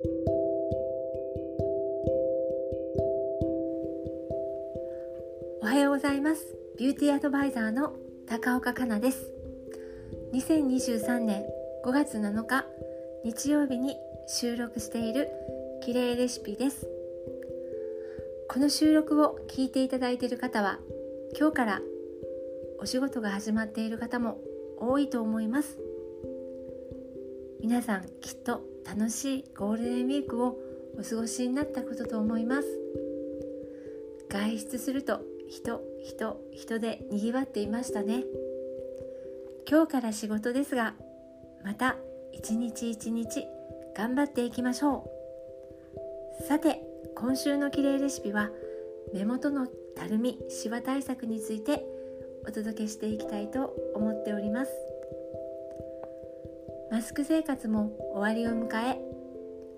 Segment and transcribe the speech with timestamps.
[0.00, 0.04] お
[5.66, 6.54] はようございます。
[6.78, 7.96] ビューティーアドバイザーの
[8.28, 9.32] 高岡香奈です。
[10.32, 11.44] 2023年
[11.84, 12.64] 5月7日
[13.24, 13.96] 日曜日に
[14.28, 15.28] 収録している
[15.82, 16.86] 綺麗レシピです。
[18.48, 20.78] この収録を聞いていただいている方は
[21.36, 21.82] 今日から
[22.78, 24.38] お仕事が始まっている方も
[24.78, 25.76] 多いと思います。
[27.60, 30.58] 皆さんきっと楽しいゴールデンウィークを
[30.98, 32.68] お過ごしになったことと思います。
[34.28, 38.24] 外出すると人人人でにぎわっていましたね。
[39.68, 40.94] 今日から仕事ですが
[41.64, 41.96] また
[42.32, 43.46] 一日一日
[43.96, 45.10] 頑張っていきましょ
[46.40, 46.44] う。
[46.44, 46.82] さて
[47.14, 48.50] 今週のきれいレシピは
[49.12, 49.66] 目元の
[49.96, 51.84] たるみシワ対策について
[52.46, 54.87] お届けしていきたいと思っております。
[56.98, 59.00] マスク生活も終わりを迎え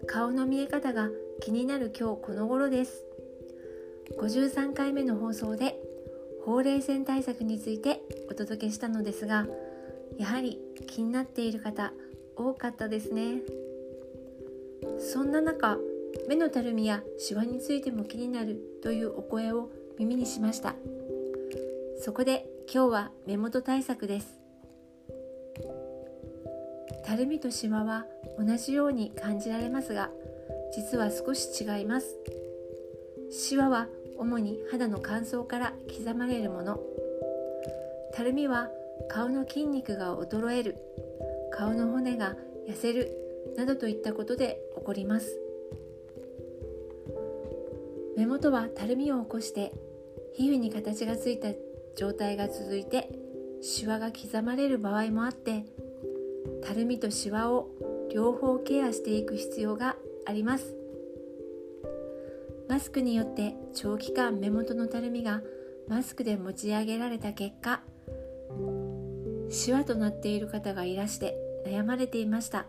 [0.06, 1.10] 顔の見え方が
[1.42, 3.04] 気になる今日この頃です。
[4.18, 5.76] 53回目の放送で
[6.46, 8.00] ほうれい線対策について
[8.30, 9.46] お届けしたのですが
[10.16, 11.92] やはり気になっている方
[12.36, 13.42] 多かったですね。
[14.98, 15.76] そんな中
[16.26, 20.74] 目のたるみやシワについても気になるというお声を耳にしました。
[21.98, 24.39] そこで今日は目元対策です。
[27.10, 28.06] たるみとシワは
[28.38, 30.10] 同じように感じられますが
[30.72, 32.16] 実は少し違います。
[33.32, 36.78] シワは主に肌の乾燥から刻まれるもの。
[38.14, 38.68] たるみは
[39.08, 40.76] 顔の筋肉が衰える
[41.50, 42.36] 顔の骨が
[42.68, 43.10] 痩せる
[43.56, 45.36] などといったことで起こります。
[48.16, 49.72] 目元はたるみを起こして
[50.34, 51.48] 皮膚に形がついた
[51.96, 53.10] 状態が続いて
[53.62, 55.64] シワが刻まれる場合もあって
[56.62, 57.68] たるみとシワを
[58.12, 59.96] 両方ケアしていく必要が
[60.26, 60.76] あります。
[62.68, 65.42] マスクによって長期間目元のたるみが
[65.88, 67.80] マスクで持ち上げられた結果
[69.48, 72.66] シワとなっている方がいらして悩まれていました。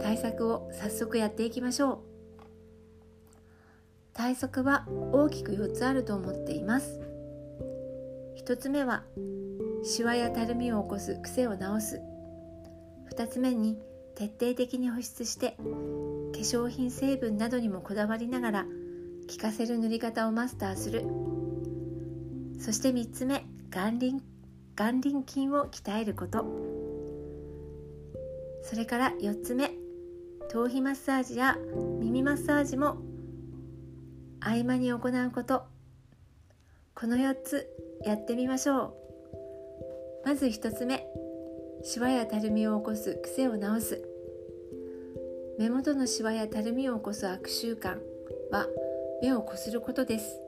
[0.00, 1.98] 対策を早速やっていきましょう。
[4.12, 7.00] 対策は大きく4つあると思っています。
[8.44, 9.04] 1つ目は
[9.84, 12.00] シワやたるみを起こす癖を直す。
[13.12, 13.78] 2つ目に
[14.14, 15.56] 徹底的に保湿して
[16.32, 18.66] 化粧品成分などにもこだわりながら
[19.30, 21.04] 効かせる塗り方をマスターする。
[22.60, 24.22] そして3つ目眼輪
[24.74, 26.44] 眼輪筋を鍛えること。
[28.62, 29.70] それから4つ目
[30.50, 31.56] 頭皮マッサージや
[32.00, 32.98] 耳マッサージも
[34.40, 35.62] 合間に行うこと。
[36.94, 37.68] この4つ
[38.04, 39.07] やってみましょう。
[40.24, 41.06] まず1つ目。
[41.82, 44.02] シワやたるみを起こす癖を直す。
[45.58, 47.98] 目元のシワやたるみを起こす悪習慣
[48.50, 48.66] は
[49.22, 50.40] 目をこすることです。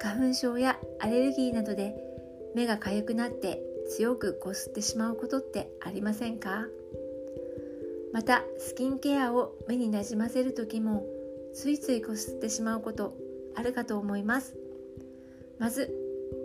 [0.00, 1.94] 花粉症やアレルギーなどで
[2.54, 6.66] 目が痒くなって強くこすってしまうことってありませんか？
[8.12, 11.04] またスキンケアを目になじませる時も
[11.54, 13.14] ついついこすってしまうこと
[13.54, 14.56] あるかと思います。
[15.58, 15.92] まず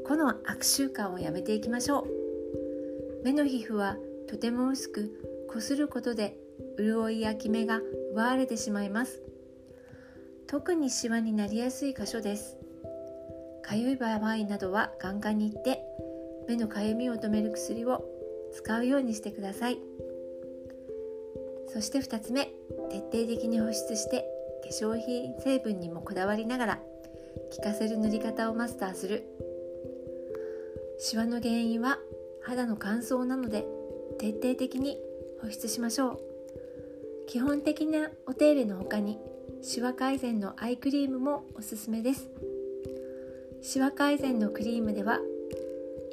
[0.06, 3.24] この悪習慣をやめていきましょう。
[3.24, 3.98] 目の皮膚は
[4.28, 6.38] とても薄くこすることで
[6.78, 7.80] 潤いやきめが
[8.12, 9.22] 奪われてしまいます。
[10.48, 12.58] 特にシワになりやすい箇所です。
[13.62, 15.80] かゆい場合などは眼科に行って
[16.48, 18.04] 目のかゆみを止める薬を
[18.54, 19.80] 使うようにしてください。
[21.70, 22.52] そして2つ目
[22.90, 24.26] 徹底的に保湿して
[24.64, 26.80] 化粧品成分にもこだわりながら
[27.56, 29.24] 効かせる塗り方をマスターする。
[31.06, 31.98] シワの原因は
[32.42, 33.66] 肌の乾燥なので
[34.20, 34.98] 徹底的に
[35.42, 36.20] 保湿しましょう。
[37.28, 39.20] 基本的なお手入れの他に
[39.62, 42.30] シワ改善のアイクリームもおすすめです。
[43.62, 45.20] シワ改善のクリームでは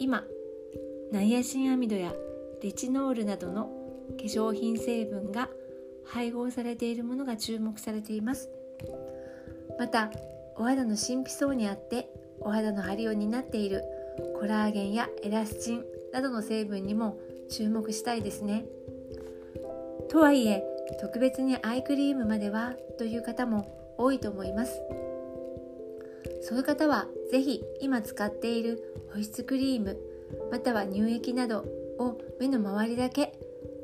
[0.01, 0.25] 今
[1.13, 2.13] ナイアシンアミドや
[2.61, 3.71] レチノールなどの
[4.19, 5.51] 化粧品成分が
[6.05, 8.51] 配合されているものが注目されています。
[9.79, 10.11] また
[10.57, 12.11] お肌の神秘層にあって
[12.41, 13.85] お肌の張りを担っている
[14.39, 17.19] コラーゲンやエラスチンなどの成分にも
[17.51, 18.65] 注目したいですね。
[20.09, 20.65] とはいえ
[21.01, 24.81] 特別にアイクリームまではという方も多いと思います。
[26.43, 29.99] そういう方は是非今使っている保湿クリーム
[30.51, 31.65] または乳液など
[31.99, 33.39] を目の周りだけ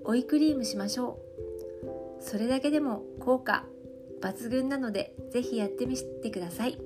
[0.04, 1.20] 追いクリームしましょ
[2.20, 2.22] う。
[2.22, 3.66] それだけでも効果
[4.20, 6.78] 抜群なので是非やってみてください。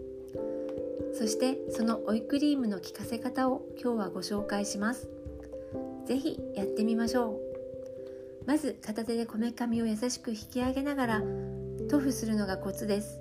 [1.13, 5.09] そしてその追いクリームの効かせ方を今日はご紹介します。
[6.07, 8.47] 是非やってみましょう。
[8.47, 13.21] まず片手でこめかみを優しく引き上げながら塗布するのがコツです。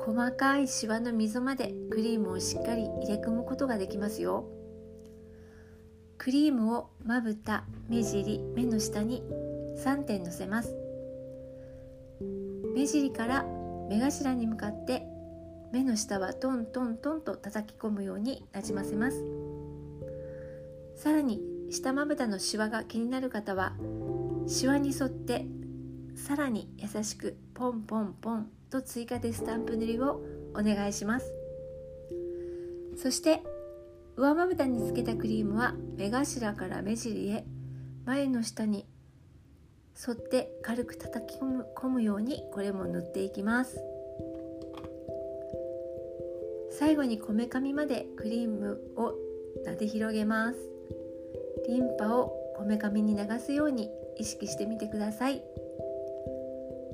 [0.00, 4.48] 細かいシワの溝までクリームをしっかり入れ込むことができますよ。
[6.16, 9.22] クリームをまぶた目尻目の下に
[9.76, 10.74] 3点のせます。
[12.74, 13.44] 目尻から
[13.88, 15.07] 目頭に向かって
[15.72, 19.24] 目の下はトントントンと叩き込むようになじませます。
[20.96, 23.76] さらに下まぶたのシワが気になる方は
[24.46, 25.46] シワに沿って
[26.16, 30.22] さらに優しくポンポンポンと追加でスタンプ塗りを
[30.54, 31.32] お願いします。
[32.96, 33.42] そして
[34.16, 37.44] 上まぶたにつけたクリームは目頭から目尻へ
[38.04, 38.86] 眉の下に
[39.94, 43.80] 沿って軽く叩き込むようにこれも塗っていきます。
[46.78, 49.12] 最後にこめかみまでクリームを
[49.66, 50.58] 撫で広げます。
[51.66, 55.42] リンパをこめかみに流すように意識してみてください。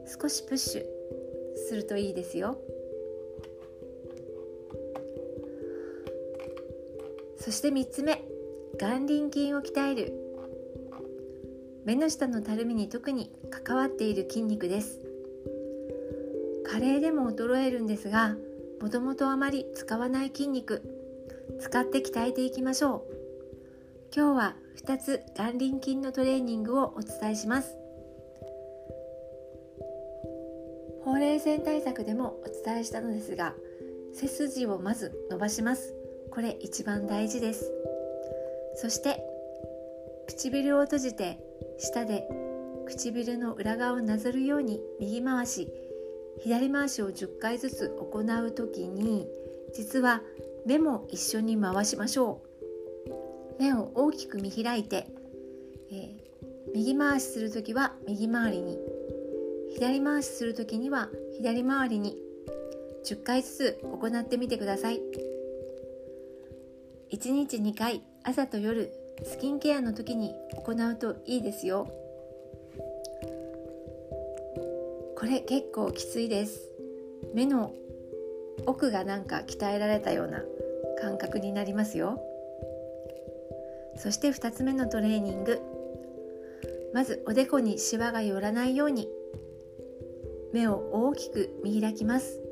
[0.07, 0.85] 少しプッシュ
[1.69, 2.57] するといいですよ。
[7.37, 8.25] そして3つ目
[8.79, 10.15] 眼輪筋を鍛える。
[11.85, 14.99] 目の下のたるみに特に関わっている筋肉です。
[16.65, 18.35] 加齢でも衰えるんですが
[18.85, 20.83] もともとあまり使わない筋肉。
[21.59, 23.03] 使って鍛えていきましょう。
[24.15, 27.79] 今日は2つ眼輪筋のトレーニングをお伝えします。
[31.03, 33.55] ほうれい線対策でもお伝えしたのですが
[34.13, 35.95] 背筋をまず伸ばします。
[36.31, 37.73] これ一番大事です。
[38.75, 39.25] そして
[40.27, 41.39] 唇を閉じて
[41.79, 42.29] 舌で
[42.85, 45.73] 唇の裏側をなぞるように右回し。
[46.43, 49.27] 左回しを10回ずつ行う時に
[49.75, 50.23] 実は
[50.67, 52.43] 目も一緒に回しましょ
[53.59, 53.63] う。
[53.63, 55.07] 目を大きく見開いて、
[55.91, 56.17] えー、
[56.75, 58.79] 右回しする時は右回りに。
[59.75, 62.17] 左回しする時には左回りに。
[63.05, 65.01] 10回ずつ行ってみてください。
[67.13, 68.91] 1日2回朝と夜
[69.23, 72.04] スキンケアの時に行うといいですよ。
[75.25, 76.69] これ結構きついです。
[77.33, 77.73] 目の
[78.67, 80.43] 奥がなんか鍛えられたような
[81.01, 82.21] 感覚になりますよ。
[83.97, 85.63] そして2つ目のトレーニング。
[86.93, 89.09] まずおでこにシワが寄らないように。
[90.53, 92.43] 目を大きく見開きます。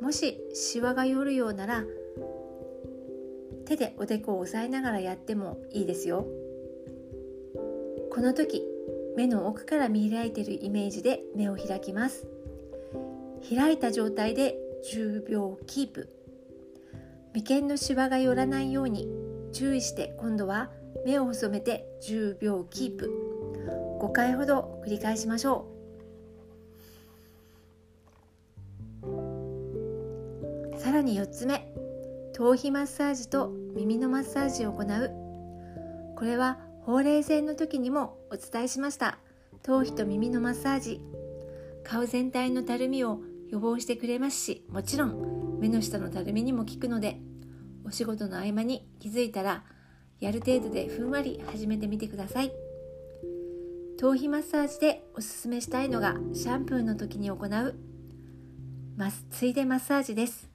[0.00, 1.84] もしシワが寄るようなら
[3.66, 6.26] 手でおでこを押さえながらやってもいいですよ。
[8.10, 8.75] この時
[9.16, 12.26] 目の奥から見開いているイメージで目を開きます。
[13.48, 14.56] 開いた状態で
[14.92, 16.10] 10秒キープ。
[17.34, 19.08] 眉間のシワが寄らないように
[19.52, 20.70] 注意して今度は
[21.06, 23.10] 目を細めて10秒キープ。
[24.00, 25.66] 5回ほど繰り返しましょ
[29.02, 30.78] う。
[30.78, 31.72] さらに4つ目。
[32.34, 35.10] 頭皮マッサージと耳のマッサージを行う。
[36.16, 39.18] これはほうれい線の時にもお伝えしました。
[39.64, 41.00] 頭皮と耳のマッサージ。
[41.82, 43.18] 顔全体のたるみを
[43.50, 47.20] 予防してくれますしもちろん目の下のたるみにも効くので
[47.84, 49.64] お仕事の合間に気づいたら
[50.20, 52.52] やる程度でふんわり始めてみてください。
[53.98, 57.74] 頭皮マッサージでおすすめしたいのがシャンプーの時に行う
[59.30, 60.48] ついでマッサージです。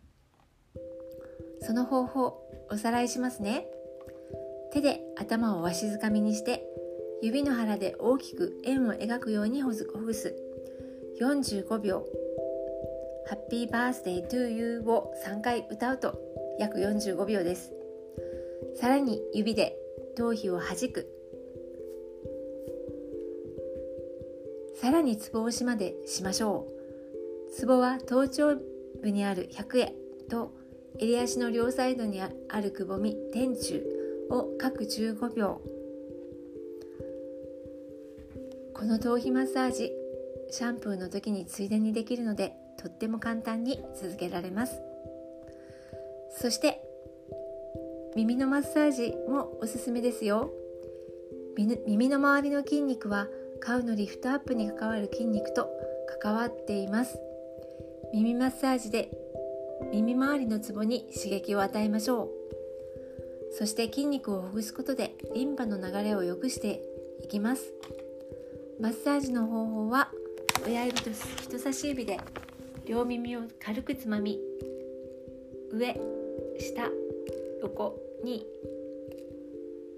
[1.61, 3.67] その方法おさらいしますね。
[4.71, 6.65] 手で頭をわしづかみにして
[7.21, 10.35] 指の腹で大きく円を描くようにほぐす。
[11.19, 12.05] 45秒
[13.27, 16.19] ハッピーバースデートゥーユーを3回歌うと
[16.57, 17.71] 約45秒です。
[18.75, 19.77] さらに指で
[20.15, 21.07] 頭皮を弾く。
[24.75, 26.67] さらにつぼ押しまでしましょ
[27.49, 27.51] う。
[27.53, 28.55] つぼは頭頂
[29.01, 29.95] 部にある百会
[30.29, 30.53] と
[30.97, 34.00] 襟足の両サイドにあるくぼみ天柱。
[34.31, 35.61] を各15秒。
[38.73, 39.91] この頭皮マッサージ
[40.49, 44.81] シャンプーの時についでにできるのでとっても簡単に続けられます。
[46.31, 46.81] そして
[48.15, 50.51] 耳のマッサージもおすすめですよ。
[51.57, 53.27] 耳の周りの筋肉は
[53.59, 55.69] 顔のリフトアップに関わる筋肉と
[56.21, 57.19] 関わっています。
[58.13, 59.11] 耳マッサージで
[59.91, 62.40] 耳周りのツボに刺激を与えましょう。
[63.61, 66.81] そして筋肉をほぐすことでリンパの流れを良くして
[67.23, 67.71] いきます。
[68.79, 70.09] マッサージの方法は
[70.65, 71.11] 親指と
[71.43, 72.19] 人差し指で
[72.87, 74.39] 両耳を軽くつまみ
[75.71, 75.93] 上
[76.57, 76.89] 下
[77.61, 78.47] 横に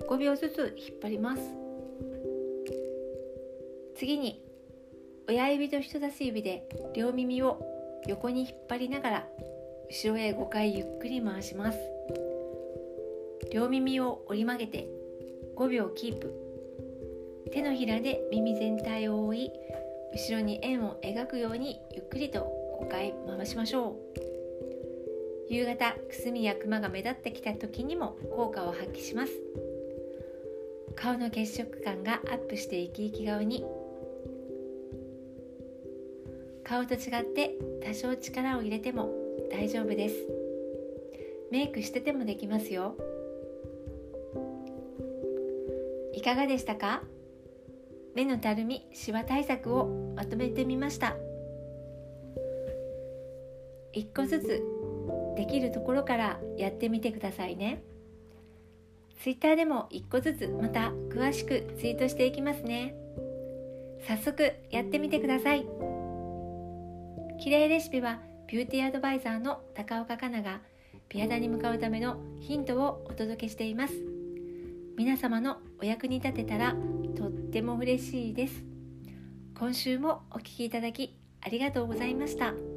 [0.10, 1.42] 5秒ずつ引っ張ります。
[3.96, 4.44] 次に
[5.30, 7.62] 親指と人差し指で両耳を
[8.10, 9.28] 横に引っ張りながら
[9.90, 11.93] 後ろへ5回ゆっくり回します。
[13.54, 14.88] 両耳を折り曲げて
[15.56, 16.34] 5秒キープ。
[17.52, 19.52] 手のひらで耳全体を覆い
[20.12, 22.48] 後ろに円を描くようにゆっくりと
[22.82, 23.90] 5回回しましょ
[25.50, 25.54] う。
[25.54, 29.34] 夕方くすみやクマが目立ってきた時にも効果を発揮します。
[30.96, 33.64] 顔の血色感がアップして生き生き顔に。
[36.64, 37.52] 顔と違って
[37.86, 39.12] 多少力を入れても
[39.52, 40.16] 大丈夫です。
[41.52, 42.96] メイクしててもできますよ。
[46.14, 47.02] いかがでしたか？
[48.16, 51.18] 目のたるみシワ対策をまとめてみました。
[53.92, 54.64] 一個ずつ
[55.36, 57.84] できるところからやってみてくださいね。
[59.24, 62.96] Twitter でも一個ずつまた詳しくツイートしていきますね。
[64.08, 65.66] 早速やってみてください。
[67.40, 70.62] 綺麗レシピはビューティーアドバイザーの高岡香奈が
[71.10, 74.13] 美肌に向かうためのヒントをお届けしています。
[74.98, 76.76] 皆様のお役に立てたら
[77.16, 78.64] とっても嬉しいです
[79.58, 82.73] 今週もお聴きいただきありがとうございました。